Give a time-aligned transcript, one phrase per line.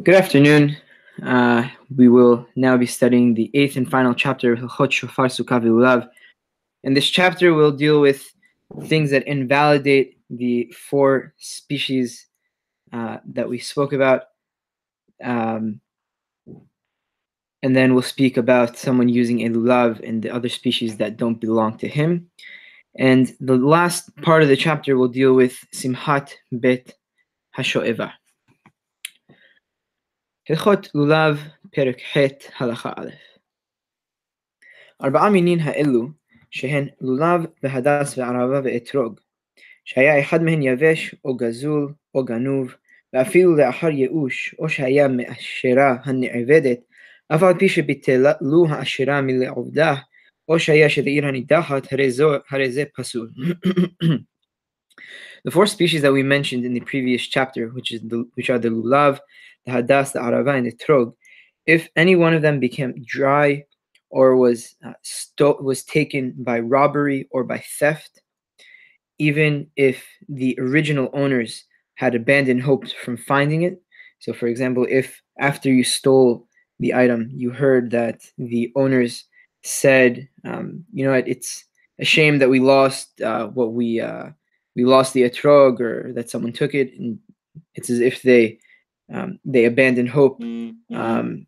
[0.00, 0.76] Good afternoon.
[1.24, 6.08] Uh, we will now be studying the eighth and final chapter of Hilchot Shofar V'Lulav.
[6.84, 8.32] In this chapter, we'll deal with
[8.84, 12.28] things that invalidate the four species
[12.92, 14.22] uh, that we spoke about.
[15.22, 15.80] Um,
[17.64, 21.40] and then we'll speak about someone using a lulav and the other species that don't
[21.40, 22.30] belong to him.
[22.96, 26.94] And the last part of the chapter will deal with Simhat Bet
[27.56, 28.12] Hasho'eva.
[30.49, 31.39] הלכות לולב,
[31.71, 32.17] פרק ח',
[32.61, 33.09] הלכה א'.
[35.03, 36.07] ארבעה מינים האלו,
[36.51, 39.19] שהן לולב והדס וערבה ואתרוג,
[39.85, 42.73] שהיה אחד מהן יבש או גזול או גנוב,
[43.13, 46.79] ואפילו לאחר ייאוש, או שהיה מאשרה הנעבדת,
[47.27, 49.95] אף על פי שביטלו האשרה מלעובדה,
[50.47, 51.93] או שהיה של עיר הנידחת,
[52.51, 53.29] הרי זה פסול.
[55.47, 58.59] The four species that we mentioned in the previous chapter, which is the, which are
[58.59, 59.19] the lulav,
[59.56, 61.12] the hadas, the arava, and the trog,
[61.66, 63.64] if any one of them became dry
[64.10, 68.22] or was uh, sto- was taken by robbery or by theft,
[69.18, 71.64] even if the original owners
[71.96, 73.80] had abandoned hopes from finding it.
[74.20, 76.46] So, for example, if after you stole
[76.80, 79.24] the item, you heard that the owners
[79.62, 81.12] said, um, "You know?
[81.14, 81.64] It's
[81.98, 84.30] a shame that we lost uh, what we uh,
[84.76, 87.18] we lost the etrog, or that someone took it." And
[87.74, 88.60] it's as if they
[89.12, 90.96] um, they abandon hope Mm-hmm.
[90.96, 91.46] um,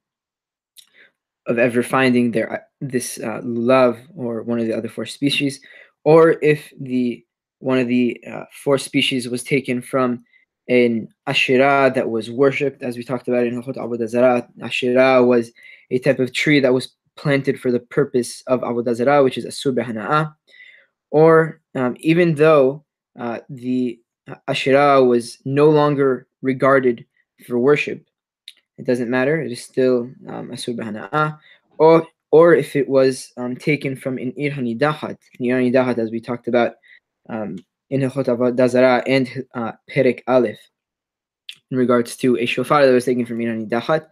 [1.47, 5.61] of ever finding their uh, this uh, lulav or one of the other four species,
[6.05, 7.25] or if the
[7.59, 10.25] one of the uh, four species was taken from
[10.69, 14.49] an ashira that was worshipped, as we talked about in Hilchot Avodah Zarah.
[14.61, 15.51] Ashira was
[15.91, 19.45] a type of tree that was planted for the purpose of Avodah Zarah, which is
[19.45, 20.33] asur behana'ah.
[21.11, 22.85] Or um, even though
[23.19, 23.99] uh, the
[24.49, 27.05] ashira was no longer regarded
[27.47, 28.05] for worship,
[28.79, 29.41] it doesn't matter.
[29.41, 31.39] It is still um, asur behana'ah.
[31.79, 36.21] Or or if it was um, taken from an ir hanidahat, ir hanidahat, as we
[36.21, 36.75] talked about
[37.29, 37.59] um,
[37.91, 40.59] in Hilchot Avodah Zarah and uh, Perek Aleph,
[41.71, 44.07] in regards to a shofar that was taken from ir hanidahat,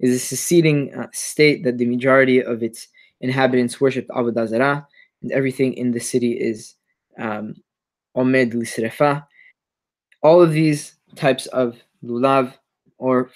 [0.00, 2.88] is a seceding uh, state that the majority of its
[3.20, 4.86] inhabitants worship Avodah Zarah,
[5.22, 6.74] and everything in the city is
[7.18, 7.54] um,
[8.16, 9.26] omed lisrefa.
[10.22, 12.54] All of these types of lulav
[12.98, 13.30] or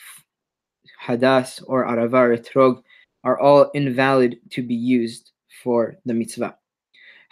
[1.05, 2.83] hadas or arava etrog
[3.25, 5.33] are all invalid to be used
[5.63, 6.57] for the mitzvah.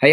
[0.01, 0.11] And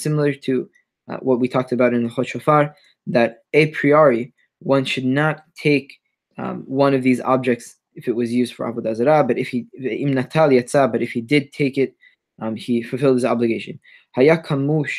[0.00, 0.70] similar to
[1.08, 2.74] uh, what we talked about in the Chot
[3.08, 5.98] that a priori one should not take
[6.38, 9.66] um, one of these objects if it was used for avodah zarah, but if he
[9.74, 10.48] im natal
[10.88, 11.94] but if he did take it,
[12.40, 13.78] um, he fulfilled his obligation.
[14.16, 14.98] Hayakamush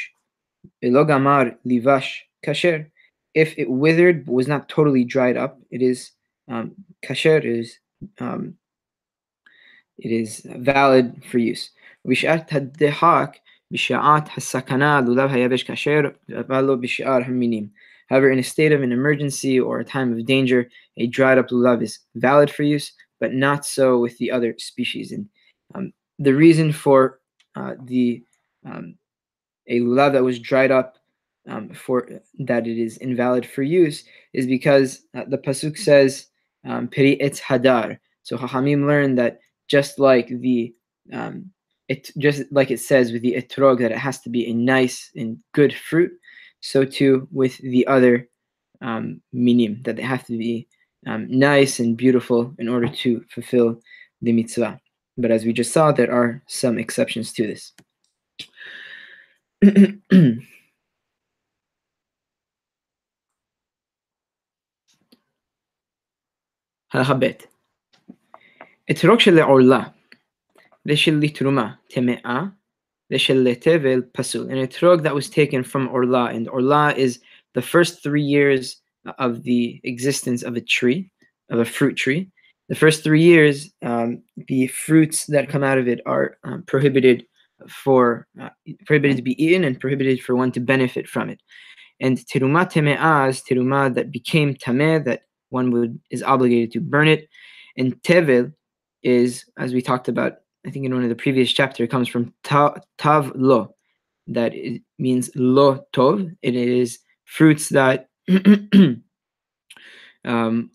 [0.83, 2.91] elog amar livash kasher
[3.34, 6.12] If it withered but was not totally dried up, it is
[6.48, 6.74] um,
[7.04, 7.78] kasher is
[8.18, 8.54] um,
[9.98, 11.70] it is valid for use.
[12.04, 13.36] בשעת הדחק,
[13.72, 16.00] בשעת הסכנה, לולב היבש כשר,
[16.40, 17.68] אבל לא בשאר המינים.
[18.10, 21.50] However, in a state of an emergency or a time of danger, a dried up
[21.50, 25.12] lulav is valid for use, but not so with the other species.
[25.12, 25.28] And
[25.74, 27.20] um, the reason for
[27.54, 28.22] uh, the
[28.64, 28.94] um,
[29.66, 30.96] a lulav that was dried up
[31.47, 32.09] um, for
[32.39, 36.27] that it is invalid for use is because uh, the pasuk says
[36.65, 37.99] um, peri etz hadar.
[38.23, 40.73] So Hachamim learned that just like the
[41.11, 41.51] um,
[41.89, 45.11] it just like it says with the etrog that it has to be a nice
[45.15, 46.11] and good fruit
[46.61, 48.29] so too with the other
[48.83, 50.67] um, minim, that they have to be
[51.07, 53.79] um, nice and beautiful in order to fulfill
[54.21, 54.79] the mitzvah.
[55.17, 57.73] But as we just saw, there are some exceptions to this.
[66.92, 67.30] הלכה ב'
[68.90, 69.82] אתרוג שלעורלה
[70.86, 72.42] ושל לתרומה טמאה
[73.12, 74.50] ושל לתבל פסול.
[74.50, 77.20] An etrog that was taken from orla, and orla is
[77.54, 78.80] the first three years
[79.18, 81.10] of the existence of a tree,
[81.50, 82.30] of a fruit tree.
[82.68, 87.24] The first three years, um, the fruits that come out of it are um, prohibited
[87.68, 88.50] for uh,
[88.86, 91.40] prohibited to be eaten and prohibited for one to benefit from it.
[92.00, 95.22] And teruma teme'ah is teruma that became tameh, that
[95.53, 97.29] one would is obligated to burn it.
[97.77, 98.53] And tevel
[99.03, 102.07] is, as we talked about, I think in one of the previous chapter, it comes
[102.07, 103.75] from ta, tav lo,
[104.27, 106.19] that it means lo tov.
[106.19, 108.09] And it is fruits that
[110.25, 110.71] um,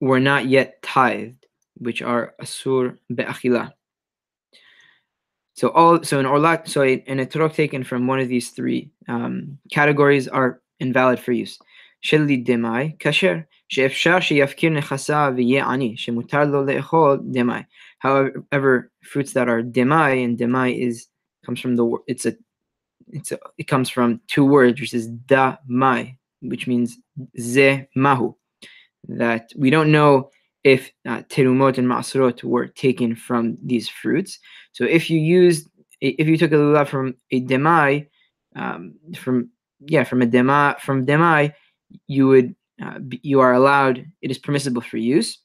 [0.00, 1.46] were not yet tithed,
[1.76, 3.72] which are asur be'achila.
[5.54, 9.58] So all so in orlat, so an etrog taken from one of these three um,
[9.72, 11.58] categories are invalid for use.
[12.01, 13.35] של דמאי כשר,
[13.69, 17.61] שאפשר שיפקיר נכסיו ויהיה עני, שמותר לו לאכול דמאי.
[18.03, 21.07] However, fruits that are demai, and demai is
[21.45, 22.33] comes from the word it's a
[23.09, 26.97] it's a, it comes from two words, which is da mai, which means
[27.39, 28.33] ze mahu.
[29.07, 30.29] That we don't know
[30.63, 34.39] if uh, terumot and masrot were taken from these fruits.
[34.71, 35.69] So if you used
[36.01, 38.07] if you took a lulav from a demai,
[38.55, 39.49] um, from
[39.79, 41.53] yeah from a demai from demai,
[42.06, 45.38] you would uh, you are allowed it is permissible for use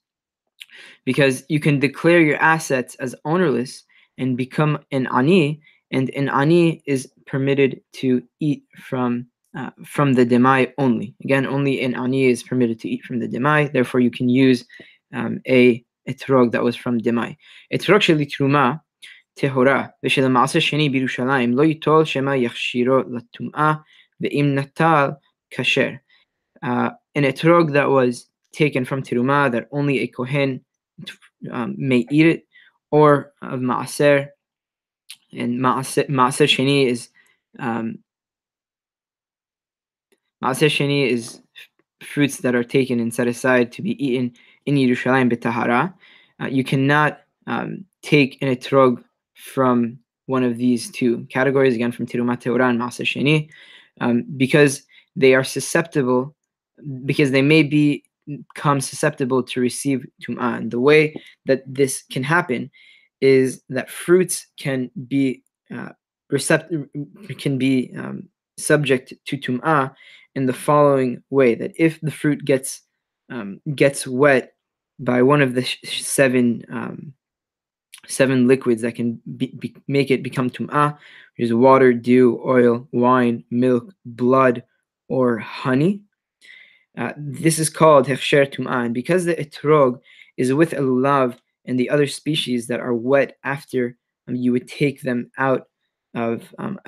[1.05, 3.83] because you can declare your assets as ownerless
[4.17, 5.61] and become an ani
[5.91, 11.15] and an ani is permitted to eat from uh, from the demai only.
[11.23, 13.71] Again only an ani is permitted to eat from the demai.
[13.71, 14.65] Therefore you can use
[15.13, 17.37] um, a etrog that was from demai.
[17.71, 18.81] Etrog sheli truma
[19.37, 20.27] tehora v'shel
[20.59, 23.83] sheni birushalayim lo yitol shema yachshiro latum'a
[24.21, 25.19] ve'im natal
[25.53, 25.99] kasher
[26.63, 30.63] uh, an etrog that was taken from teruma that only a kohen
[31.51, 32.47] um, may eat it,
[32.91, 34.29] or of maaser.
[35.31, 37.09] And maaser, sheni is
[37.59, 37.99] um,
[40.43, 41.41] maaser sheni is
[42.01, 44.33] fruits that are taken and set aside to be eaten
[44.65, 45.93] in Yerushalayim b'tahara.
[46.41, 49.03] Uh, you cannot um, take an etrog
[49.35, 53.49] from one of these two categories, again from Teruma Tehora and maaser Sheni,
[53.99, 54.83] um, because
[55.15, 56.35] they are susceptible
[57.05, 60.57] because they may be become susceptible to receive tum'ah.
[60.57, 61.15] And the way
[61.45, 62.71] that this can happen
[63.21, 65.43] is that fruits can be
[65.73, 65.89] uh,
[66.29, 66.87] receptive,
[67.37, 68.27] can be um,
[68.57, 69.93] subject to tum'ah
[70.35, 72.81] in the following way: that if the fruit gets
[73.29, 74.53] um, gets wet
[74.99, 77.13] by one of the seven um,
[78.07, 80.97] seven liquids that can be, be, make it become tum'ah,
[81.37, 84.63] which is water, dew, oil, wine, milk, blood,
[85.07, 86.01] or honey.
[86.97, 89.99] Uh, this is called hechsher tum'ah, and because the etrog
[90.37, 93.97] is with a lulav and the other species that are wet after
[94.27, 95.67] um, you would take them out
[96.13, 96.79] of um,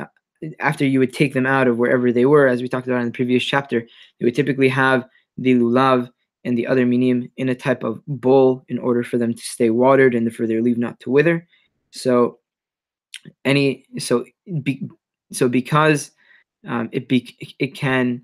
[0.60, 3.08] after you would take them out of wherever they were, as we talked about in
[3.08, 3.82] the previous chapter,
[4.20, 5.06] they would typically have
[5.38, 6.10] the lulav
[6.44, 9.70] and the other minim in a type of bowl in order for them to stay
[9.70, 11.48] watered and for their leaf not to wither.
[11.92, 12.40] So
[13.44, 14.26] any so
[14.62, 14.88] be,
[15.32, 16.12] so because
[16.68, 18.22] um, it be it can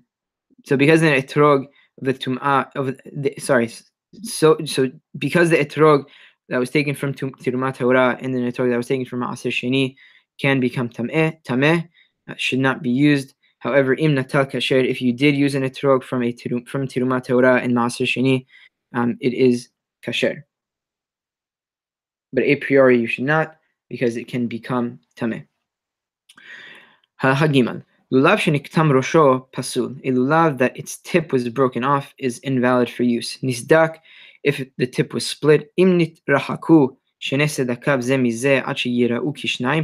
[0.64, 1.64] so because the etrog
[1.98, 3.70] of the tum'ah of the sorry
[4.22, 6.04] so so because the etrog
[6.48, 9.96] that was taken from Tirumat Torah and the etrog that was taken from Maaser Sheni
[10.40, 11.88] can become tameh tameh
[12.28, 13.34] uh, should not be used.
[13.60, 16.32] However, im natal kasher if you did use an etrog from a
[16.66, 18.44] from Tirumat Torah and Maaser Sheni,
[18.94, 19.68] um, it is
[20.04, 20.42] kasher.
[22.32, 23.56] But a priori you should not
[23.88, 25.46] because it can become tameh.
[27.22, 27.84] Hagimal.
[28.12, 29.98] Lulav sheniktam rosho pasul.
[30.04, 33.38] A lulav that its tip was broken off is invalid for use.
[33.38, 34.00] Nisdak,
[34.42, 35.72] if the tip was split.
[35.80, 36.94] Imnit rahaku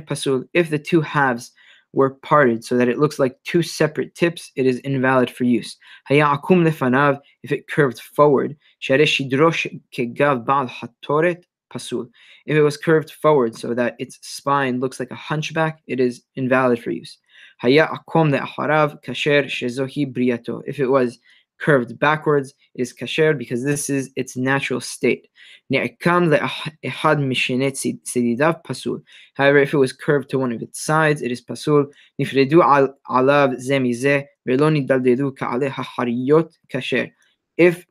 [0.06, 0.44] pasul.
[0.52, 1.52] If the two halves
[1.94, 5.78] were parted so that it looks like two separate tips, it is invalid for use.
[6.06, 8.58] Haya akum lefanav, if it curved forward.
[8.82, 12.10] Shareshidrosh kegav bal hatoret pasul.
[12.44, 16.22] If it was curved forward so that its spine looks like a hunchback, it is
[16.36, 17.16] invalid for use.
[17.58, 20.62] Haya akom le'acharav kasher shezohi.
[20.66, 21.18] If it was
[21.58, 25.28] curved backwards, it is kasher because this is its natural state.
[25.72, 29.02] Ne'ekam le'ehad mishenet sedidav pasul.
[29.34, 31.86] However, if it was curved to one of its sides, it is pasul.
[32.20, 32.62] Nifredu
[33.10, 37.10] alav zemize velo nidaldedu ka'ale hahariyot kasher.
[37.56, 37.84] If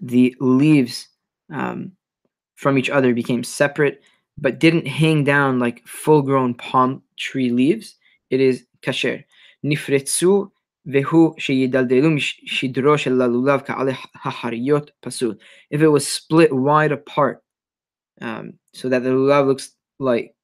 [0.00, 1.08] the leaves
[1.52, 1.92] um,
[2.54, 4.02] from each other became separate,
[4.40, 7.96] but didn't hang down like full-grown palm tree leaves,
[8.30, 9.24] it is kasher.
[9.64, 10.50] Nifretsu
[10.86, 15.36] vehu sheyidaldelu shidro shel lalulav ka'ale hahariyot pasul.
[15.70, 17.42] If it was split wide apart,
[18.20, 20.34] um, so that the lulav looks like,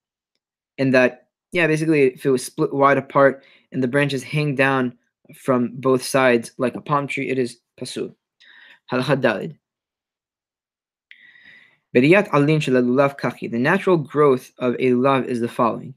[0.79, 4.99] and that yeah, basically, if it was split wide apart and the branches hang down
[5.37, 8.15] from both sides like a palm tree, it is pasul.
[8.91, 9.57] Halakha dalid.
[11.93, 15.95] The natural growth of a lulav is the following.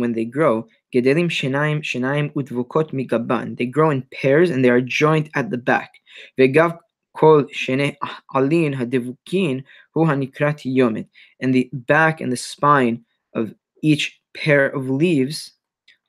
[0.00, 3.56] When they grow, gedelim shenaim shenaim utvukot migaban.
[3.56, 5.92] They grow in pairs and they are joined at the back.
[6.38, 6.78] Vegav
[7.16, 7.96] kol shene
[8.34, 11.06] alin hadivukin hu hanikrat yomet.
[11.40, 15.52] And the back and the spine of each pair of leaves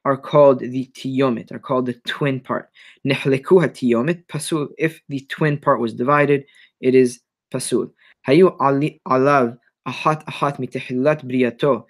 [0.06, 2.70] are called the tiyomet, are called the twin part.
[3.06, 4.70] Nehleku tiyomet pasul.
[4.78, 6.46] If the twin part was divided,
[6.80, 7.20] it is
[7.54, 7.92] pasul.
[8.26, 11.86] Hayu alav ahat ahat mitehillat briyato.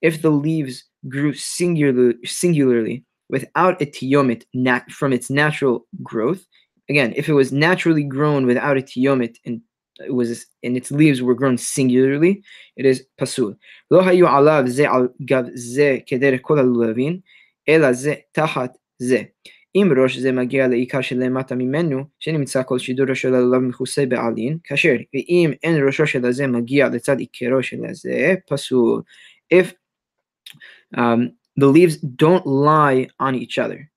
[0.00, 6.46] If the leaves grew singular, singularly without a tiyomit nat- from its natural growth.
[6.88, 9.60] Again, if it was naturally grown without a tiyomit and
[9.98, 12.42] it was and its leaves were grown singularly,
[12.76, 13.54] it is pasul.
[13.90, 17.20] לא היו עליו זה על גב זה כדרך כל הלולבים,
[17.68, 19.22] אלא זה תחת זה.
[19.74, 24.96] אם ראש זה מגיע לעיקר שלמטה ממנו, שנמצא כל שידורו של הלולב מכוסה בעלין, כאשר
[25.14, 29.02] ואם אין ראשו של הזה מגיע לצד עיקרו של הזה, פסול.
[29.54, 29.72] If
[30.96, 33.90] um, the leaves don't lie on each other,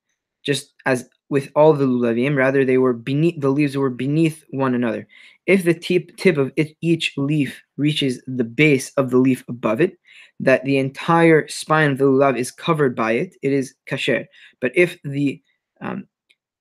[0.43, 4.75] just as with all the lulavim, rather they were beneath the leaves were beneath one
[4.75, 5.07] another.
[5.47, 9.79] If the tip tip of it, each leaf reaches the base of the leaf above
[9.81, 9.97] it,
[10.39, 14.25] that the entire spine of the lulav is covered by it, it is kasher.
[14.59, 15.41] But if the
[15.80, 16.06] um,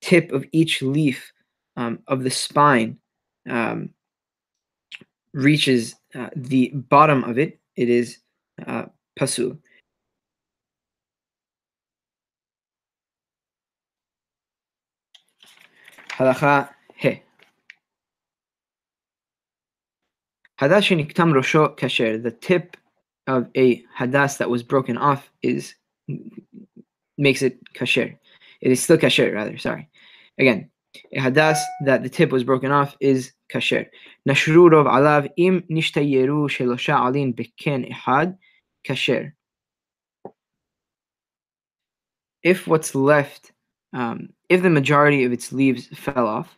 [0.02, 1.32] tip of each leaf
[1.78, 2.98] um, of the spine
[3.50, 3.90] um,
[5.34, 8.20] reaches uh, the bottom of it, it is
[8.66, 8.86] uh,
[9.20, 9.58] pasul.
[16.12, 17.22] Halacha he.
[20.60, 22.22] Hadash niktam rosho kasher.
[22.22, 22.78] The tip
[23.28, 25.76] of a hadas that was broken off is
[27.18, 28.18] makes it kasher.
[28.66, 29.60] It is still kasher, rather.
[29.60, 29.88] Sorry.
[30.40, 30.72] Again,
[31.14, 33.86] a hadas that the tip was broken off is kasher.
[34.28, 38.36] Nashrurov alav im nishtayeru shelosha alin beken ehad
[38.84, 39.34] kasher.
[42.42, 43.52] If what's left,
[43.94, 46.58] um, if the majority of its leaves fell off,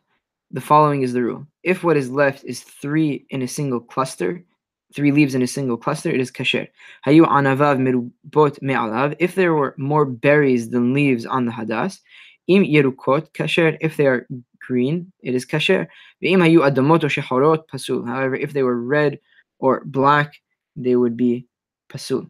[0.50, 1.46] the following is the rule.
[1.64, 4.46] If what is left is three in a single cluster,
[4.94, 6.68] three leaves in a single cluster, it is kasher.
[7.06, 9.16] Hayu anavav merubot me'alav.
[9.20, 12.00] If there were more berries than leaves on the hadas,
[12.48, 13.78] im yerukot kasher.
[13.82, 14.28] If they are
[14.60, 15.88] green, it is kasher.
[16.24, 18.08] Ve'im hayu adamot o shehorot pasul.
[18.08, 19.20] However, if they were red
[19.60, 20.34] or black,
[20.76, 21.48] they would be
[21.90, 22.30] pasul.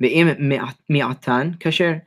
[0.00, 0.38] Ve'im
[0.88, 2.02] mi'atan kasher.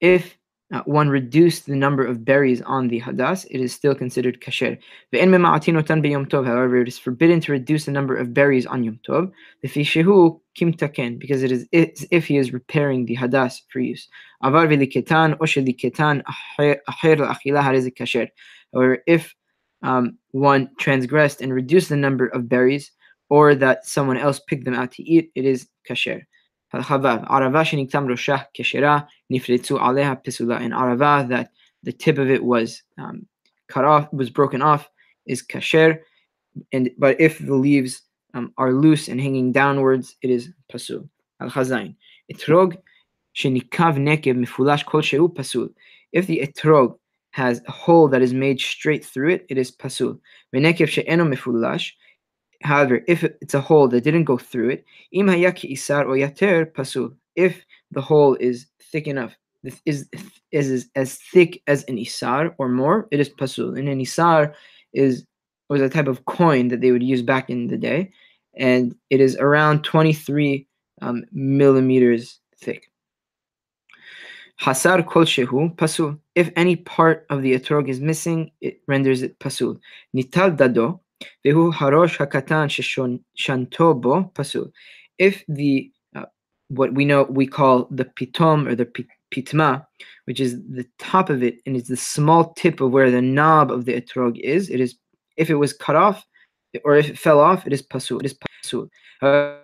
[0.00, 0.36] If
[0.74, 4.76] uh, one reduced the number of berries on the hadas, it is still considered kasher.
[5.12, 9.30] However, it is forbidden to reduce the number of berries on Yom Tov,
[9.62, 11.68] because it is
[12.10, 14.08] if he is repairing the hadas for use.
[14.42, 14.72] However,
[19.06, 19.34] if
[19.82, 22.90] um, one transgressed and reduced the number of berries,
[23.30, 26.22] or that someone else picked them out to eat, it is kasher.
[26.82, 30.60] Arava sheniktam roshah keshera nifritzu aleha pisula.
[30.60, 31.50] And arava that
[31.82, 33.26] the tip of it was um,
[33.68, 34.88] cut off, was broken off,
[35.26, 36.00] is kasher.
[36.72, 38.02] And but if the leaves
[38.34, 41.08] um, are loose and hanging downwards, it is pasul.
[41.40, 41.96] Al chazain
[42.32, 42.76] etrog
[43.34, 45.68] shenikav nekev mifulash kol sheu pasul.
[46.12, 46.98] If the etrog
[47.30, 50.18] has a hole that is made straight through it, it is pasul.
[50.54, 51.92] Menekev she'enu mifulash
[52.64, 57.14] However, if it's a hole that didn't go through it, im isar or yater pasul.
[57.36, 60.08] If the hole is thick enough, is, is,
[60.50, 63.76] is as thick as an isar or more, it is pasul.
[63.76, 64.54] And an isar
[64.94, 65.26] is
[65.68, 68.12] was a type of coin that they would use back in the day,
[68.54, 70.66] and it is around 23
[71.00, 72.90] um, millimeters thick.
[74.60, 76.18] Hasar kol shehu pasul.
[76.34, 79.78] If any part of the etrog is missing, it renders it pasul.
[80.14, 81.00] Nital dado
[81.44, 82.68] Vehu harosh hakatan
[83.38, 84.70] shantobo pasul.
[85.18, 86.26] If the uh,
[86.68, 88.86] what we know we call the pitom or the
[89.34, 89.86] pitma,
[90.24, 93.70] which is the top of it and it's the small tip of where the knob
[93.70, 94.96] of the etrog is, it is
[95.36, 96.24] if it was cut off
[96.84, 98.18] or if it fell off, it is pasul.
[98.20, 98.88] It is pasul.
[99.22, 99.58] Uh,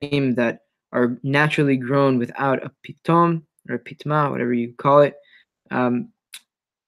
[0.00, 0.60] that
[0.92, 5.14] are naturally grown without a pitom or a pitma, whatever you call it,
[5.70, 6.08] um,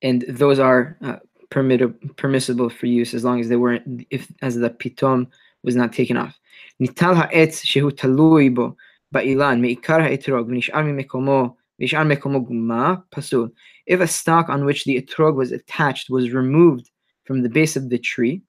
[0.02, 1.16] and those are uh,
[1.49, 5.27] permitted, permissible for use as long as they weren't, if as the pitom
[5.63, 6.37] was not taken off.
[6.79, 8.75] ניטל העץ שהוא תלוי בו
[9.11, 13.49] באילן מעיקר האתרוג ונשאר ממקומו ונשאר מקומו גומה, פסול.
[13.89, 16.89] If a stalk on which the etrog was attached was removed
[17.25, 18.41] from the base of the tree,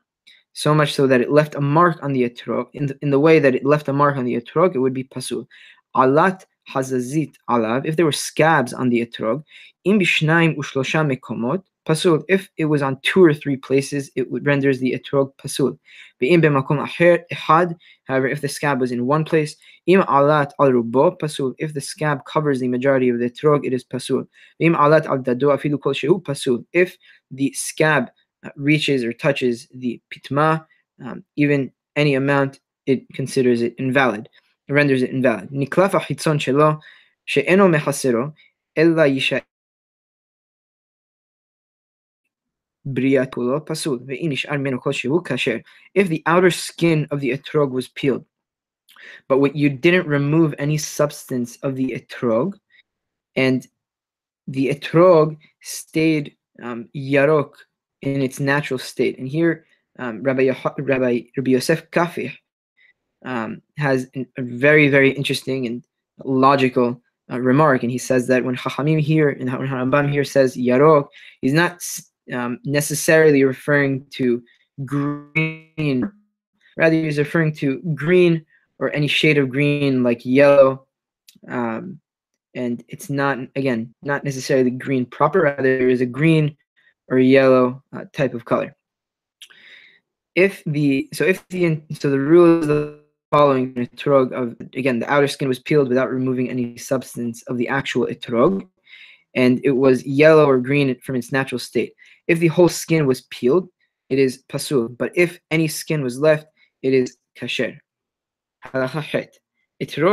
[0.53, 3.19] so much so that it left a mark on the etrog, in the, in the
[3.19, 5.47] way that it left a mark on the etrog, it would be pasul.
[5.97, 9.43] Alat hazazit alav, if there were scabs on the etrog,
[9.85, 12.24] im bishnaim ushlosha mekomot, pasul.
[12.28, 15.80] If it was on two or three places, it would renders the etrog pasul.
[18.08, 21.56] However, if the scab was in one place, im alat al rubo pasul.
[21.58, 24.28] If the scab covers the majority of the etrog, it is pasul.
[24.60, 26.66] Im alat al dado afilu kol shehu pasul.
[26.74, 26.98] If
[27.32, 28.12] the scab
[28.44, 30.66] uh, reaches or touches the pitma,
[31.04, 34.30] um, even any amount, it considers it invalid.
[34.68, 35.50] It renders it invalid.
[35.50, 36.80] Niklaf hitzon shelo
[37.26, 38.34] she'eno mehasero
[38.76, 39.42] ella yisha
[43.66, 45.64] pasul kasher.
[45.94, 48.26] If the outer skin of the etrog was peeled,
[49.28, 52.54] but what you didn't remove any substance of the etrog,
[53.36, 53.66] and
[54.48, 57.54] the etrog stayed um, yarok
[58.02, 59.18] in its natural state.
[59.20, 59.66] And here,
[60.00, 62.34] um, Rabbi, Rabbi, Rabbi Yosef Kafih
[63.26, 65.84] um, has a very, very interesting and
[66.24, 67.02] logical
[67.32, 67.84] uh, remark.
[67.84, 71.08] And he says that when Chachamim here, and when Harambam here says yarok,
[71.42, 71.82] he's not
[72.34, 74.44] um, necessarily referring to
[74.86, 76.12] green.
[76.76, 78.46] Rather, he's referring to green
[78.80, 80.86] or any shade of green like yellow.
[81.48, 82.00] Um,
[82.54, 85.42] and it's not, again, not necessarily green proper.
[85.42, 86.58] Rather, there is a green
[87.10, 88.76] or yellow uh, type of color.
[90.36, 93.00] If the so if the so the rule is the
[93.32, 97.68] following etrog of again the outer skin was peeled without removing any substance of the
[97.68, 98.68] actual etrog,
[99.38, 101.94] and it was yellow or green from its natural state.
[102.28, 103.70] If the whole skin was peeled,
[104.10, 104.90] it is pasul.
[104.90, 106.48] But if any skin was left,
[106.82, 107.78] it is kasher.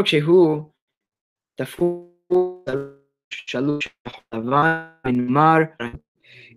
[0.05, 0.71] Shehu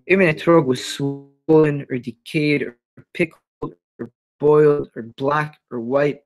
[0.05, 2.77] if an etrog was swollen or decayed or
[3.13, 6.19] pickled or boiled or black or white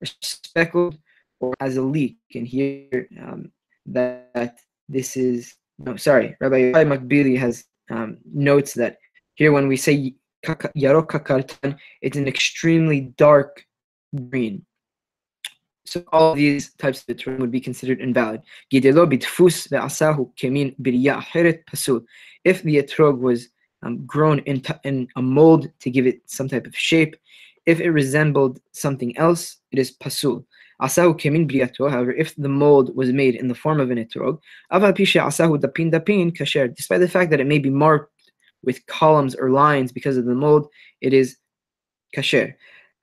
[0.00, 0.96] or speckled
[1.40, 3.50] or has a leak, and here um,
[3.86, 8.98] that this is no sorry, Rabbi Makbili has um, notes that
[9.34, 13.64] here when we say yarok kakartan, it's an extremely dark
[14.28, 14.64] green.
[15.86, 18.42] So all these types of term would be considered invalid.
[18.70, 18.82] If
[22.62, 23.48] the etrog was
[23.82, 27.16] um, grown in, in a mold to give it some type of shape,
[27.66, 30.46] if it resembled something else, it is pasul
[30.81, 34.39] Asahu kemin briato, however, if the mold was made in the form of an etrog,
[34.71, 38.11] asahu dapin dapin kasher, despite the fact that it may be marked
[38.63, 40.67] with columns or lines because of the mold,
[41.01, 41.37] it is
[42.15, 42.55] kasher.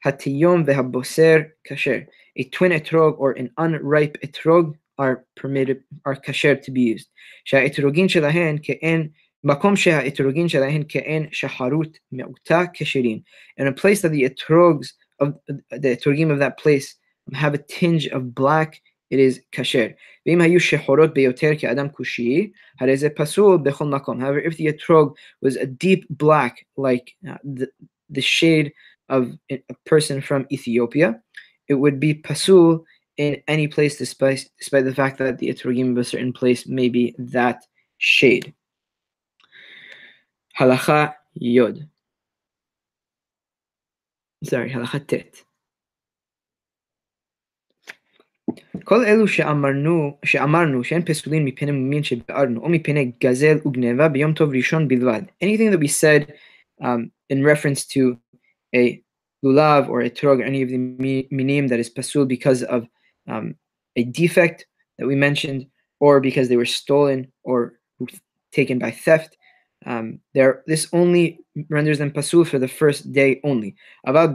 [0.05, 6.71] Hatiyom vehaboser kasher a twin etrog or an unripe etrog are permitted are kasher to
[6.71, 7.09] be used.
[7.45, 9.09] שהאתרוגין שלהן כאין
[9.45, 13.21] מקום שהאתרוגין שלהן כאין שחרות מעוטה כשרים.
[13.61, 15.35] In a place that the etrogs of
[15.71, 16.95] the etrogim of that place
[17.33, 19.95] have a tinge of black, it is kasher.
[20.27, 24.21] ואם היו שחורות ביותר כאדם כושי, הרי זה פסול בכל מקום.
[24.21, 27.67] However, if the etrog was a deep black, like uh, the,
[28.11, 28.73] the shade
[29.09, 31.21] of a person from Ethiopia,
[31.69, 32.85] it would be pasul
[33.17, 36.89] in any place despite, despite the fact that the etrogim of a certain place may
[36.89, 37.63] be that
[37.99, 38.55] shade.
[40.59, 41.89] Halacha yod.
[44.45, 45.45] Sorry, halacha tet.
[48.87, 54.51] כל אלו שאמרנו, שאמרנו שאין פסולים מפני מין שביארנו או מפני גזל וגנבה ביום טוב
[54.55, 55.23] ראשון בלבד.
[55.45, 56.33] Anything that we said
[56.83, 58.17] um, in reference to
[58.75, 59.03] a
[59.45, 60.79] lulav or etrog or any of the
[61.31, 62.87] minim that is pasul because of
[63.29, 63.55] um,
[63.97, 64.67] a defect
[64.99, 65.67] that we mentioned
[66.01, 67.75] or because they were stolen or
[68.53, 69.37] taken by theft.
[69.85, 73.75] Um, there, this only renders them pasul for the first day only.
[74.05, 74.29] However,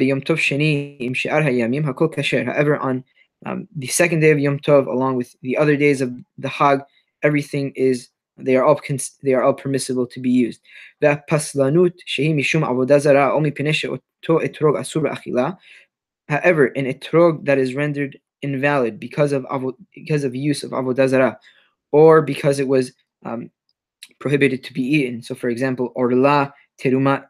[2.77, 3.03] on
[3.46, 6.80] um, the second day of Yom Tov, along with the other days of the Hag,
[7.22, 8.80] everything is they are all
[9.22, 10.60] they are all permissible to be used.
[11.00, 11.22] However,
[16.66, 19.46] an etrog that is rendered invalid because of
[19.94, 21.38] because of use of avodah zarah,
[21.90, 22.92] or because it was
[23.24, 23.50] um,
[24.18, 25.22] prohibited to be eaten.
[25.22, 27.24] So, for example, orla teruma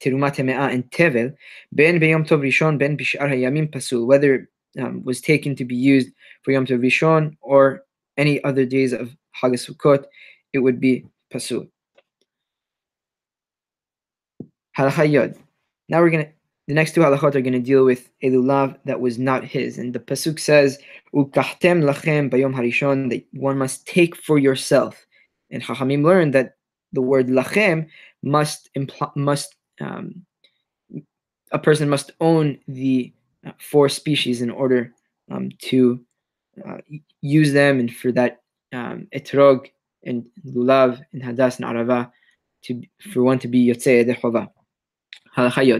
[0.00, 1.34] teruma temea and tevel
[1.72, 6.10] ben beyom tov rishon ben bishar hayamim pasul whether um, was taken to be used
[6.42, 7.84] for Yom Tov Rishon or
[8.16, 10.04] any other days of Hag Sukkot,
[10.52, 11.68] it would be pasul.
[14.76, 15.36] Halacha
[15.88, 16.28] Now we're gonna
[16.68, 19.94] the next two halachot are gonna deal with a lulav that was not his, and
[19.94, 20.78] the pasuk says
[21.14, 25.06] ukahtem lachem bayom harishon that one must take for yourself.
[25.50, 26.56] And Chachamim learned that
[26.92, 27.86] the word lachem
[28.22, 30.26] must imply must um,
[31.52, 33.12] a person must own the
[33.45, 34.93] uh, four species in order
[35.29, 35.99] um, to
[36.65, 36.77] uh,
[37.21, 38.41] use them and for that
[38.73, 39.67] um, etrog
[40.05, 42.11] and lulav and hadas and arava
[42.63, 44.49] to for one to be yotzei yedei chova.
[45.35, 45.73] הלכה י'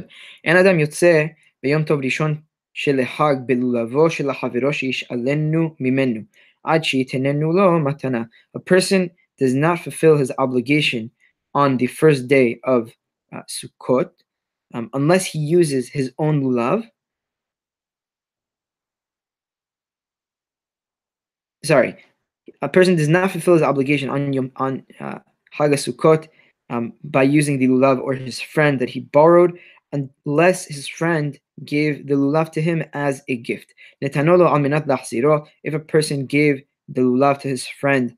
[0.43, 1.25] אין אדם יוצא
[1.63, 2.41] ביום טוב ראשון
[2.73, 6.21] של החג בלולבו של החברו שישאלנו ממנו
[6.63, 8.23] עד שיתננו לו מתנה.
[8.57, 9.09] A person
[9.41, 11.11] does not fulfill his obligation
[11.53, 12.91] on the first day of
[13.33, 14.11] uh, Sukkot
[14.73, 16.83] um, unless he uses his own lulav
[21.64, 21.96] sorry,
[22.62, 25.18] a person does not fulfill his obligation on Yom, on uh,
[25.58, 26.28] Sukkot
[26.70, 29.58] um, by using the lulav or his friend that he borrowed,
[29.92, 33.74] unless his friend gave the lulav to him as a gift.
[34.00, 34.14] If
[35.74, 38.16] a person gave the lulav to his friend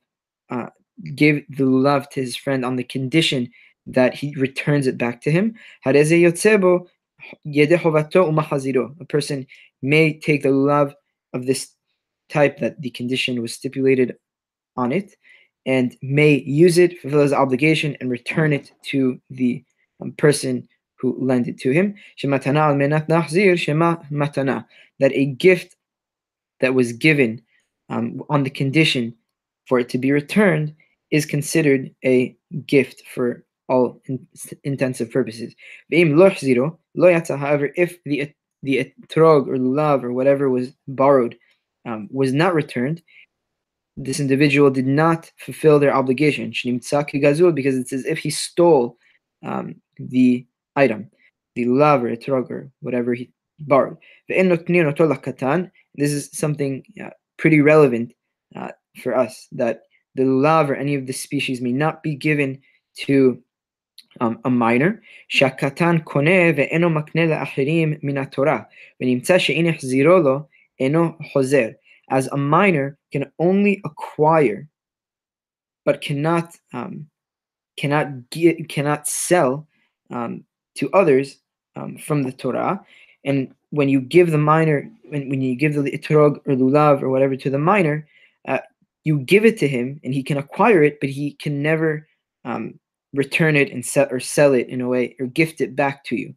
[0.51, 0.68] uh,
[1.14, 3.51] gave the love to his friend on the condition
[3.87, 5.55] that he returns it back to him.
[5.85, 5.92] A
[9.09, 9.46] person
[9.83, 10.94] may take the love
[11.33, 11.74] of this
[12.28, 14.16] type that the condition was stipulated
[14.76, 15.16] on it
[15.66, 19.62] and may use it, fulfill his obligation, and return it to the
[20.00, 21.94] um, person who lent it to him.
[25.00, 25.76] That a gift
[26.60, 27.42] that was given
[27.88, 29.14] um, on the condition
[29.66, 30.74] for it to be returned
[31.10, 32.36] is considered a
[32.66, 34.26] gift for all in,
[34.64, 35.54] intensive purposes.
[35.90, 38.32] However, if the
[38.64, 41.36] the etrog or love or whatever was borrowed
[41.88, 43.03] um, was not returned,
[43.96, 48.96] this individual did not fulfill their obligation, because it says if he stole
[49.44, 50.46] um, the
[50.77, 51.11] item,
[51.57, 53.96] the laver, troger, whatever he borrowed.
[54.29, 58.14] This is something uh, pretty relevant
[58.55, 58.70] uh,
[59.03, 59.83] for us that
[60.14, 62.61] the laver, any of the species may not be given
[63.07, 63.42] to
[64.20, 65.03] um, a minor.
[65.33, 70.46] Shakatan kone ve'eno makne la'achirim min V'nimtza she'in ihziro
[70.78, 71.74] Eno Hozer,
[72.10, 74.68] as a minor can only acquire
[75.84, 77.08] but cannot um,
[77.78, 79.66] cannot get, cannot sell
[80.10, 81.38] um, to others
[81.76, 82.84] um, from the Torah.
[83.24, 87.08] And when you give the minor, when, when you give the itrog or lulav or
[87.08, 88.06] whatever to the minor,
[88.46, 88.58] uh,
[89.04, 92.06] you give it to him and he can acquire it, but he can never
[92.44, 92.78] um,
[93.14, 96.16] return it and sell or sell it in a way or gift it back to
[96.16, 96.34] you.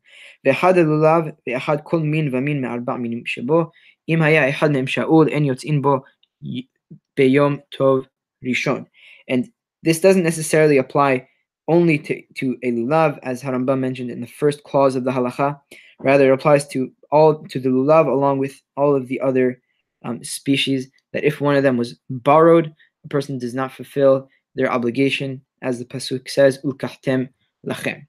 [9.27, 9.49] And
[9.83, 11.27] this doesn't necessarily apply
[11.67, 15.59] only to, to a lulav, as Harambam mentioned in the first clause of the halacha.
[15.99, 19.61] Rather, it applies to all to the lulav along with all of the other
[20.03, 20.89] um, species.
[21.13, 22.73] That if one of them was borrowed,
[23.05, 27.29] a person does not fulfill their obligation, as the pasuk says, "Ulkahtem
[27.65, 28.07] lachem."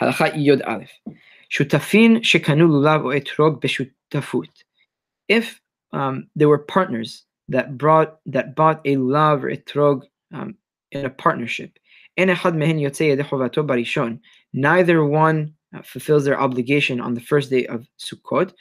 [0.00, 0.90] Halacha yod aleph.
[1.51, 4.49] Shutafin shekanu lulav o etrog beshutafut.
[5.27, 5.59] If
[5.91, 10.55] um, there were partners that brought that bought a lulav or etrog um,
[10.91, 11.79] in a partnership,
[14.53, 18.51] neither one uh, fulfills their obligation on the first day of Sukkot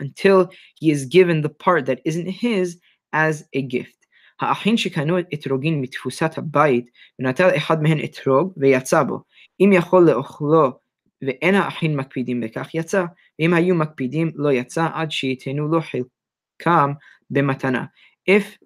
[0.00, 2.78] until he is given the part that isn't his
[3.12, 4.04] as a gift.
[4.40, 9.20] האחים שקנו אתרוגין מתפוסת הבית ונטל אחד מהן אתרוג ויצא בו.
[9.60, 10.78] אם יכול לאוכלו
[11.26, 13.04] ואין האחים מקפידים בכך יצא,
[13.38, 16.92] ואם היו מקפידים לא יצא עד שייתנו לו חלקם
[17.30, 17.84] במתנה.
[18.30, 18.58] If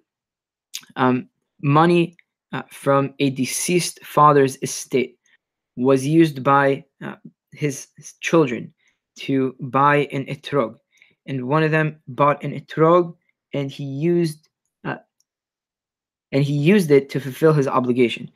[0.97, 1.27] um,
[1.61, 2.15] money
[2.53, 5.17] uh, from a deceased father's estate
[5.75, 7.15] was used by uh,
[7.51, 8.73] his, his, children
[9.17, 10.75] to buy an etrog.
[11.27, 13.15] And one of them bought an etrog
[13.53, 14.49] and he used
[14.85, 14.97] uh,
[16.31, 18.29] and he used it to fulfill his obligation.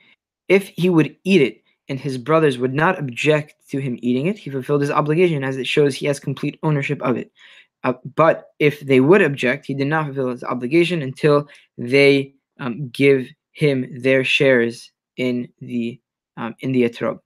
[0.48, 4.38] If he would eat it and his brothers would not object to him eating it,
[4.38, 7.32] he fulfilled his obligation as it shows he has complete ownership of it.
[7.84, 11.48] Uh, but if they would object, he did not fulfill his obligation until
[11.78, 16.00] they um, give him their shares in the
[16.38, 17.20] um, in the etrog.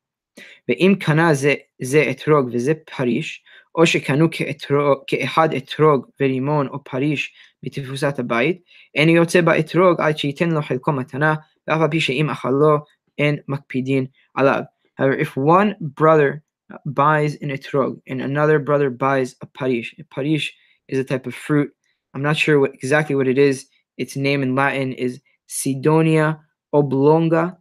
[0.70, 3.44] ואם קנה זה, זה אתרוג וזה פריש,
[3.76, 8.62] או שקנו כאתרוג, כאחד אתרוג ורימון או פריש בתפוסת הבית,
[8.96, 11.36] אין יוצא באתרוג עד שייתן לו חלקו מתנה,
[11.68, 12.78] ואף על פי שאם אכלו
[13.18, 14.06] אין מקפידין
[14.37, 14.67] allowed.
[14.95, 16.43] However, if one brother
[16.87, 20.55] buys an etrog and another brother buys a parish, a parish
[20.89, 21.71] is a type of fruit.
[22.15, 23.67] I'm not sure what exactly what it is.
[23.97, 26.41] Its name in Latin is Cydonia
[26.75, 27.57] oblonga.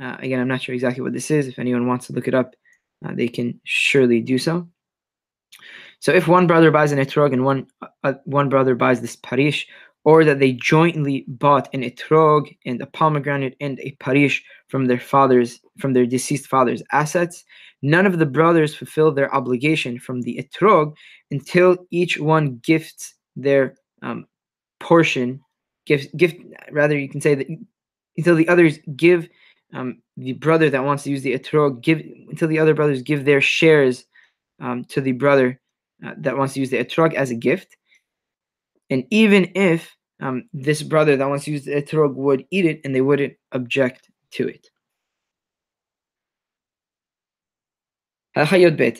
[0.00, 1.48] Uh, again, I'm not sure exactly what this is.
[1.48, 2.54] If anyone wants to look it up,
[3.04, 4.68] uh, they can surely do so.
[6.00, 7.66] So if one brother buys an etrog and one
[8.04, 9.66] uh, one brother buys this parish,
[10.04, 15.00] or that they jointly bought an etrog and a pomegranate and a parish from their
[15.00, 17.44] fathers from their deceased father's assets,
[17.82, 20.94] none of the brothers fulfill their obligation from the etrog
[21.30, 24.26] until each one gifts their um,
[24.78, 25.40] portion
[25.86, 26.36] gift gift
[26.72, 27.46] rather you can say that
[28.16, 29.28] until the others give
[29.72, 33.24] um, the brother that wants to use the etrog give until the other brothers give
[33.24, 34.04] their shares
[34.60, 35.60] um, to the brother
[36.04, 37.76] uh, that wants to use the etrog as a gift
[38.90, 42.80] and even if um, this brother that wants to use the etrog would eat it
[42.84, 44.68] and they wouldn't object to it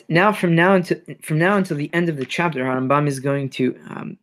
[0.09, 3.49] now from now until from now until the end of the chapter Harambam is going
[3.51, 4.17] to um,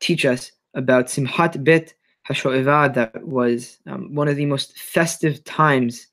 [0.00, 1.94] teach us about Simhat Bet
[2.28, 6.06] HaShoeva that was um, one of the most festive times,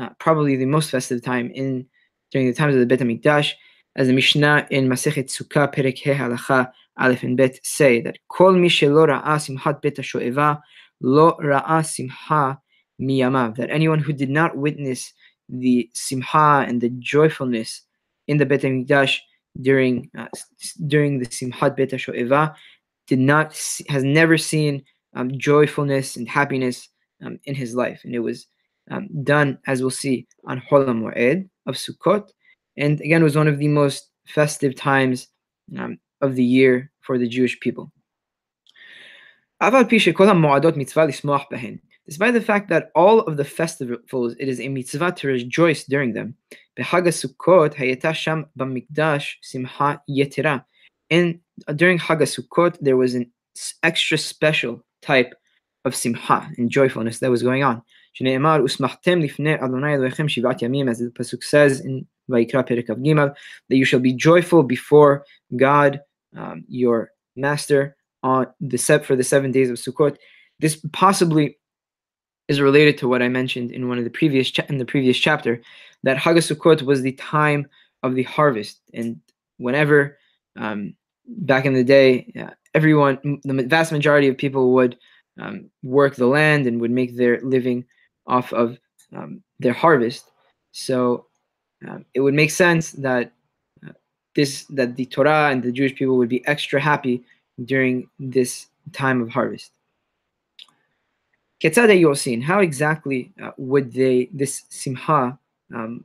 [0.00, 1.86] uh, probably the most festive time in
[2.30, 3.52] during the times of the Bet HaMikdash.
[3.96, 8.52] As the Mishnah in Masechet Sukkah Perek He Halacha Aleph and Bet say that Kol
[8.52, 10.60] mi shelo ra'a simchat bet sho'eva
[11.00, 12.58] lo ra'a simcha
[13.00, 15.12] miyamav that anyone who did not witness
[15.48, 17.82] the simha and the joyfulness
[18.26, 19.18] in the Bet Hamikdash
[19.60, 20.28] during uh,
[20.86, 22.54] during the simchat bet sho'eva
[23.06, 24.82] did not has never seen
[25.14, 26.88] um, joyfulness and happiness
[27.24, 28.46] um, in his life, and it was
[28.90, 32.28] um, done as we'll see on Hol Moed of Sukkot,
[32.76, 35.28] and again was one of the most festive times
[35.78, 37.92] um, of the year for the Jewish people.
[42.06, 46.12] Despite the fact that all of the festivals, it is a mitzvah to rejoice during
[46.12, 46.36] them.
[51.10, 51.40] And
[51.74, 53.30] during Chag Sukkot, there was an
[53.82, 55.34] extra special type
[55.84, 57.82] of simcha and joyfulness that was going on.
[58.18, 58.42] As the
[61.18, 63.34] Pasuk says in Vayikra
[63.68, 65.24] that you shall be joyful before
[65.56, 66.00] God,
[66.36, 70.16] um, your master, on the set for the seven days of Sukkot.
[70.58, 71.58] This possibly
[72.48, 75.18] is related to what I mentioned in one of the previous cha- in the previous
[75.18, 75.60] chapter,
[76.02, 77.66] that Chag Sukkot was the time
[78.02, 79.20] of the harvest, and
[79.58, 80.18] whenever
[80.56, 80.94] um,
[81.26, 84.96] back in the day, uh, everyone, the vast majority of people would
[85.40, 87.84] um, work the land and would make their living
[88.26, 88.78] off of
[89.14, 90.30] um, their harvest.
[90.72, 91.26] So
[91.86, 93.32] um, it would make sense that
[93.86, 93.92] uh,
[94.34, 97.22] this that the Torah and the Jewish people would be extra happy
[97.64, 99.72] during this time of harvest.
[101.62, 105.38] How exactly uh, would they this simha
[105.74, 106.04] um,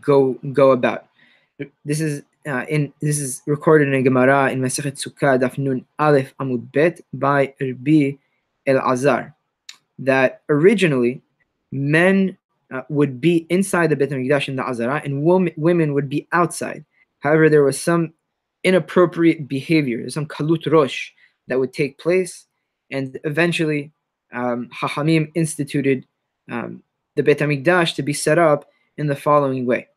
[0.00, 1.06] go go about?
[1.84, 5.84] This is uh, in this is recorded in a Gemara in Masechet Sukkah Daf Nun
[5.98, 8.16] Aleph Amud Bet by Rabbi
[8.66, 9.34] Elazar
[9.98, 11.22] that originally
[11.70, 12.36] men
[12.73, 16.85] uh, would be inside the Beit Hamikdash in the Azara and women would be outside.
[17.19, 18.13] However, there was some
[18.63, 21.11] inappropriate behavior, some kalut rosh
[21.47, 22.45] that would take place,
[22.91, 23.91] and eventually
[24.31, 26.05] um, Hachamim instituted
[26.51, 26.83] um,
[27.15, 29.87] the Beit Hamikdash to be set up in the following way.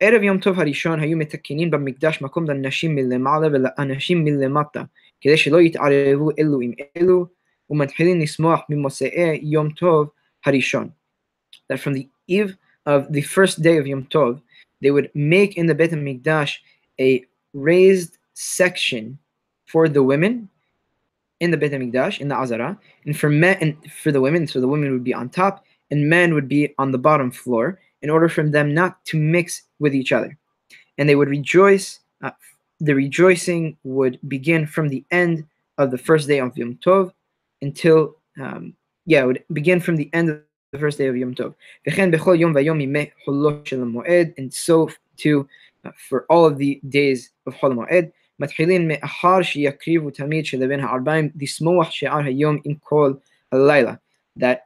[0.00, 4.82] ערב יום טוב הראשון היו מתקנים במקדש מקום לנשים מלמעלה ולאנשים מלמטה,
[5.20, 7.26] כדי שלא יתערבו אלו עם אלו,
[7.70, 10.10] ומתחילים לשמוח ממוצאי יום טוב
[10.46, 10.88] הראשון.
[11.72, 12.55] That from the eve
[12.85, 14.41] of the first day of Yom Tov,
[14.81, 16.57] they would make in the Beit HaMikdash
[16.99, 19.17] a raised section
[19.65, 20.49] for the women
[21.39, 24.59] in the Beit HaMikdash, in the Azara, and for men and for the women, so
[24.59, 28.09] the women would be on top and men would be on the bottom floor, in
[28.09, 30.37] order for them not to mix with each other.
[30.97, 31.99] And they would rejoice.
[32.21, 32.31] Uh,
[32.79, 35.45] the rejoicing would begin from the end
[35.77, 37.11] of the first day of Yom Tov
[37.61, 38.73] until, um,
[39.05, 40.41] yeah, it would begin from the end of
[40.72, 41.54] the first day of Yom Tov.
[44.36, 45.48] And so too
[45.84, 48.12] uh, for all of the days of Chol Moed.
[48.40, 53.12] מתחילים מאחר שיקריבו תמיד שלבין הערביים לשמוח שער היום עם כל
[53.52, 53.94] הלילה.
[54.38, 54.58] That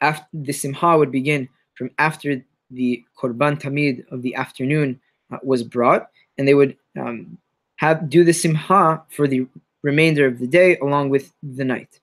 [0.00, 4.98] after the simha would begin from after the korban tamid of the afternoon
[5.30, 6.08] uh, was brought,
[6.38, 7.38] and they would um,
[7.76, 9.46] have do the simha for the
[9.82, 12.00] remainder of the day along with the night.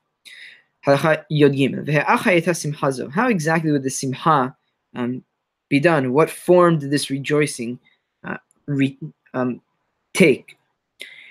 [0.84, 1.16] How
[3.28, 4.56] exactly would the simha
[4.94, 5.24] um,
[5.68, 6.12] be done?
[6.12, 7.78] What form did this rejoicing
[8.24, 8.96] uh, re,
[9.32, 9.60] um,
[10.12, 10.58] take?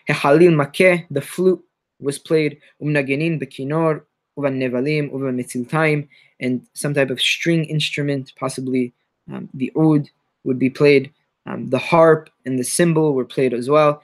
[0.08, 1.63] The flute
[2.00, 4.02] was played, umnagenin bekinor,
[4.38, 6.08] uvan nevalim, uvan
[6.39, 8.94] and some type of string instrument, possibly
[9.32, 10.10] um, the oud
[10.44, 11.12] would be played.
[11.46, 14.02] Um, the harp and the cymbal were played as well.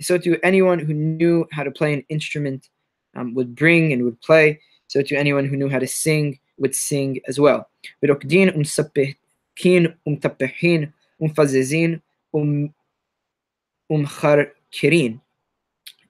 [0.00, 2.68] So to anyone who knew how to play an instrument
[3.14, 4.60] um, would bring and would play.
[4.88, 7.68] So to anyone who knew how to sing would sing as well.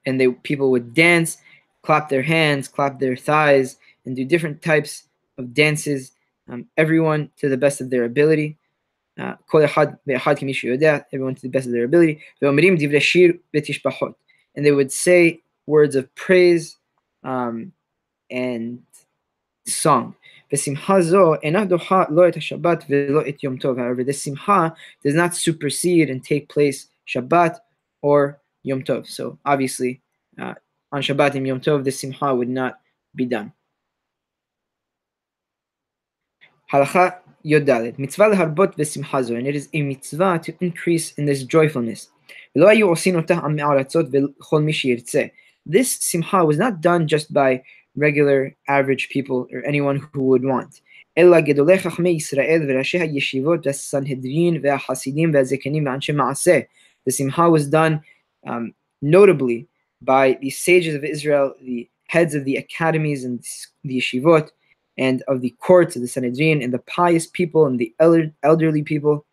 [0.05, 1.37] And they people would dance
[1.83, 5.03] clap their hands, clap their thighs, and do different types
[5.37, 6.13] of dances,
[6.49, 8.57] um, everyone to the best of their ability.
[9.19, 9.35] Uh,
[11.11, 12.19] everyone to the best of their ability.
[14.55, 16.77] And they would say words of praise
[17.23, 17.71] um,
[18.29, 18.81] and
[19.65, 20.15] song.
[20.51, 20.73] However,
[24.03, 27.57] the simha does not supersede and take place Shabbat
[28.01, 29.07] or Yom Tov.
[29.07, 30.01] So obviously,
[30.39, 30.53] uh,
[30.91, 32.79] on Shabbat and Yom Tov, the Simcha would not
[33.15, 33.51] be done.
[36.71, 37.98] Halacha Yodalet.
[37.98, 42.08] Mitzvah leharbot v'simchazo, and it is a mitzvah to increase in this joyfulness.
[42.54, 42.78] This
[46.00, 47.62] simcha was not done just by
[47.96, 50.80] regular average people or anyone who would want.
[51.18, 56.60] אלא גדולי חכמי ישראל וראשי הישיבות והסנהדרין והחסידים והזקנים ואנשי מעשה.
[57.08, 58.00] The simha was done
[58.46, 59.66] um, notably
[60.02, 63.44] by the sages of Israel, the heads of the academies and
[63.84, 64.50] the yeshivot,
[64.96, 68.82] and of the courts of the Sanhedrin, and the pious people and the elder, elderly
[68.82, 69.24] people,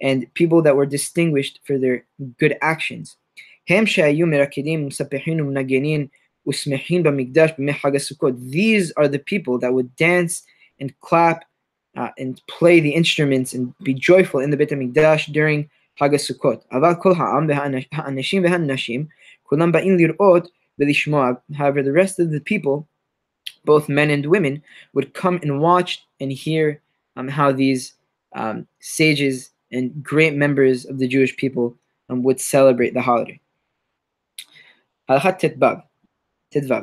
[0.00, 2.04] and people that were distinguished for their
[2.38, 3.16] good actions.
[3.68, 6.06] הם שהיו מרקדים ומספחים ומנגנים
[6.48, 8.34] ושמחים במקדש בימי חג הסוכות.
[8.50, 10.42] These are the people that would dance
[10.80, 11.44] and clap
[11.96, 16.64] uh, and play the instruments and be joyful in the Beit HaMikdash during חג הסוכות.
[16.72, 19.06] אבל כל העם והאנשים והנשים
[19.42, 21.30] כולם באים לראות ולשמוע.
[21.52, 22.88] However, the rest of the people,
[23.66, 24.62] both men and women,
[24.94, 26.80] would come and watch and hear
[27.16, 27.94] um, how these
[28.34, 31.76] um, sages and great members of the Jewish people
[32.08, 33.38] um, would celebrate the holiday.
[35.08, 35.44] הלכת
[36.48, 36.74] ט"ו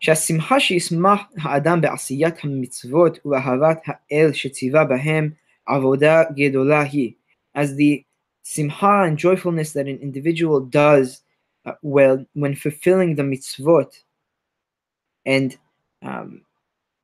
[0.00, 5.30] שהשמחה שישמח האדם בעשיית המצוות ובאהבת האל שציווה בהם
[5.66, 7.12] עבודה גדולה היא.
[7.54, 8.04] As the
[8.42, 11.22] simha and joyfulness that an individual does
[11.66, 13.90] uh, well when fulfilling the mitzvot
[15.24, 15.56] and
[16.03, 16.41] um,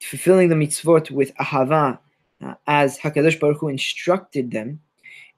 [0.02, 2.00] fulfilling the mitzvot with ahava
[2.44, 4.80] uh, as Hakadosh Baruch Hu instructed them,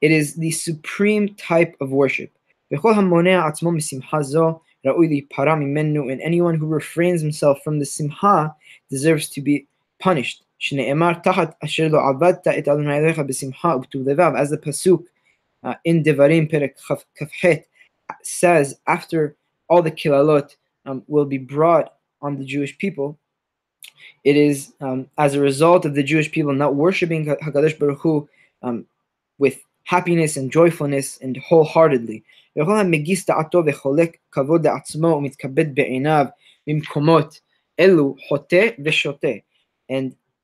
[0.01, 2.31] it is the supreme type of worship.
[2.71, 2.83] And
[6.21, 8.55] anyone who refrains himself from the simha
[8.89, 9.67] deserves to be
[9.99, 10.43] punished.
[10.61, 10.87] As the
[14.63, 15.03] pasuk
[15.63, 16.73] uh, in Devarim Perek
[17.19, 17.63] Kafhet
[18.23, 19.35] says, after
[19.69, 23.17] all the kilalot um, will be brought on the Jewish people,
[24.23, 28.27] it is um, as a result of the Jewish people not worshiping Hakadosh Baruch Hu
[28.63, 28.85] um,
[29.37, 32.23] with happiness and joyfulness and wholeheartedly.
[32.57, 32.67] And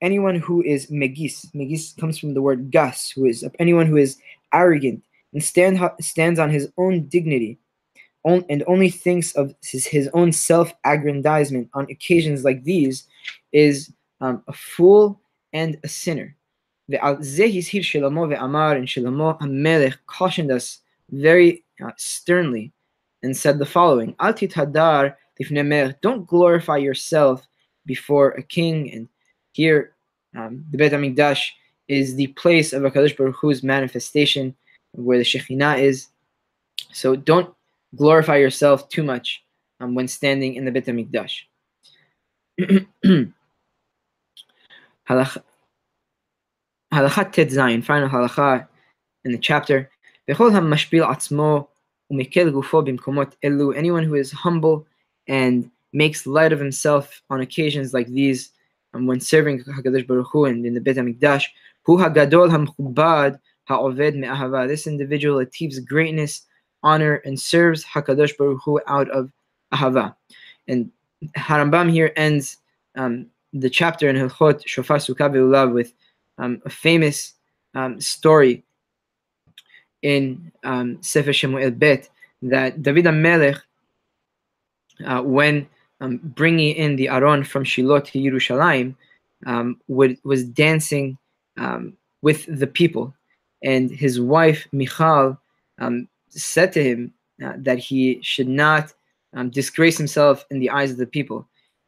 [0.02, 4.18] anyone who is megis, megis comes from the word gas, who is anyone who is
[4.54, 7.58] arrogant and stand, stands on his own dignity
[8.24, 13.08] and only thinks of his, his own self-aggrandizement on occasions like these
[13.52, 15.20] is um, a fool
[15.54, 16.36] and a sinner.
[16.90, 18.22] ועל זה הזהיר שלמה
[18.76, 20.80] and שלמה Hamelech cautioned us
[21.12, 22.72] very uh, sternly
[23.24, 25.16] and said the following, Al Tit'hadar
[26.02, 27.48] don't glorify yourself
[27.86, 28.92] before a king.
[28.92, 29.08] And
[29.54, 29.94] here,
[30.36, 31.42] um, the Beit HaMikdash
[31.88, 34.56] is the place of HaKadosh Baruch Hu's manifestation,
[34.92, 36.08] where the Shekhinah is.
[36.94, 37.54] So don't
[37.96, 39.44] glorify yourself too much
[39.80, 41.42] um, when standing in the Beit HaMikdash.
[42.60, 42.86] Tet
[47.50, 48.68] Zayin, final halakha
[49.24, 49.90] in the chapter.
[50.28, 50.52] Anyone
[54.04, 54.88] who is humble
[55.28, 58.52] and makes light of himself on occasions like these,
[58.94, 61.46] um, when serving Hakadosh Baruch Hu and in the Beit Hamikdash,
[61.84, 64.68] hu hagadol hamchubad ha'oved me'ahava.
[64.68, 66.46] This individual achieves greatness,
[66.84, 69.32] honor, and serves Hakadosh Baruch Hu out of
[69.74, 70.16] ahava.
[70.68, 70.92] And
[71.38, 72.58] Harambam here ends
[72.96, 75.94] um, the chapter in Hilchot Shofar Sukkah Ve'Lulav with
[76.38, 77.34] um, a famous
[77.76, 78.64] um, story
[80.02, 82.10] in um, Sefer Shemuel Bet
[82.42, 83.62] that David HaMelech,
[85.06, 85.68] uh, when
[86.00, 88.96] um, bringing in the Aron from Shiloh to Yerushalayim,
[89.46, 91.18] um, would, was dancing
[91.58, 93.14] um, with the people.
[93.64, 95.38] And his wife, Michal,
[96.30, 98.94] said to him uh, that he should not
[99.50, 101.48] disgrace himself in the eyes of the people.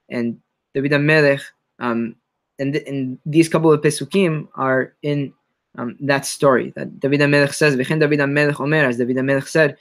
[0.10, 0.40] And
[0.74, 1.42] David HaMelech
[1.80, 2.16] um,
[2.60, 5.34] and, th- and these couple of pesukim are in
[5.78, 9.78] um, that story that David HaMelech says, "V'chen David HaMelech Omer," as David HaMelech said,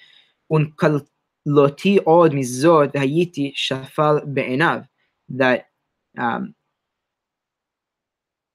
[0.51, 4.89] "Un kaloti od mizot v'hayiti shafal be'enav,"
[5.29, 5.69] that
[6.19, 6.55] um,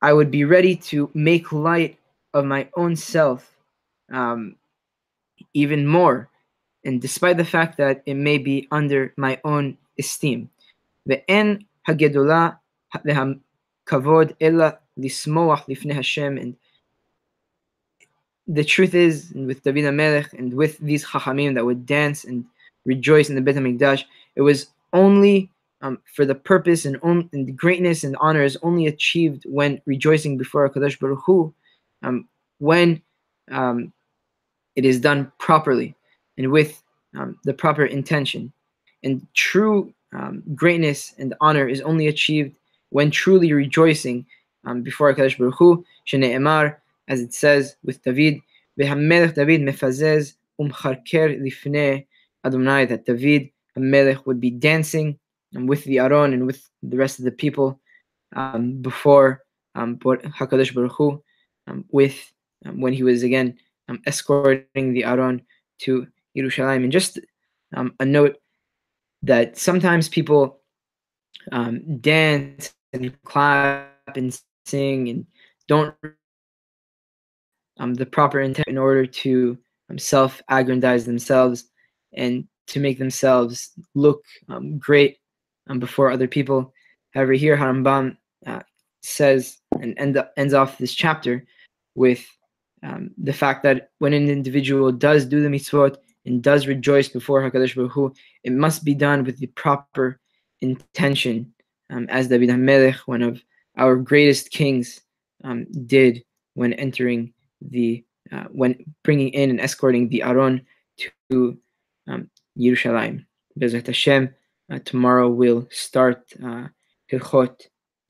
[0.02, 2.00] I would be ready to make light
[2.34, 3.56] of my own self
[4.12, 4.56] um,
[5.54, 6.30] even more,
[6.88, 10.50] and despite the fact that it may be under my own esteem.
[11.06, 11.22] And
[18.48, 22.46] the truth is, with David HaMelech and with these chachamim that would dance and
[22.86, 24.06] rejoice in the Beit HaMikdash,
[24.38, 28.88] it was only um, for the purpose and, on, and greatness and honor is only
[28.88, 31.54] achieved when rejoicing before Hakadosh Baruch Hu,
[32.04, 32.30] um,
[32.60, 33.02] when
[33.52, 33.92] um,
[34.78, 35.97] it is done properly
[36.38, 36.82] and with
[37.16, 38.52] um, the proper intention.
[39.04, 42.56] And true um, greatness and honor is only achieved
[42.90, 44.26] when truly rejoicing
[44.66, 46.78] um, before HaKadosh Baruch Hu, Emar,
[47.08, 48.42] as it says with David,
[48.78, 52.06] David mefazez umcharker lifnei
[52.46, 55.18] Adonai, that David, Melech, would be dancing
[55.56, 57.80] um, with the Aron and with the rest of the people
[58.36, 59.44] um, before
[59.76, 61.24] um, Hakadosh Baruch Hu,
[61.68, 62.32] um, with
[62.66, 63.58] um, when he was again
[63.88, 65.42] um, escorting the Aron
[65.80, 66.08] to
[66.38, 66.84] Yerushalayim.
[66.84, 67.20] And just
[67.76, 68.38] um, a note
[69.24, 70.60] that sometimes people
[71.52, 75.26] um, dance and clap and sing and
[75.68, 75.96] don't
[77.80, 79.58] um, the proper intent in order to
[79.90, 81.66] um, self-aggrandize themselves
[82.14, 85.18] and to make themselves look um, great
[85.70, 86.74] um, before other people.
[87.14, 88.62] However, here Harambam uh,
[89.02, 91.46] says and end up, ends off this chapter
[91.96, 92.26] with
[92.84, 95.98] um, the fact that when an individual does do the mitzvot
[96.28, 98.14] and does rejoice before Hakadosh Baruch Hu,
[98.44, 100.20] it must be done with the proper
[100.62, 101.54] intention,
[101.90, 103.42] um, as David HaMelech, one of
[103.78, 105.02] our greatest kings,
[105.44, 106.24] um, did
[106.54, 110.66] when entering the uh, when bringing in and escorting the Aron
[111.32, 111.58] to
[112.08, 113.26] um, Yerushalayim.
[113.58, 114.34] Bezrat Hashem,
[114.72, 116.68] uh, tomorrow we'll start uh,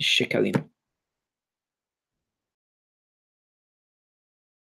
[0.01, 0.67] Shekalim.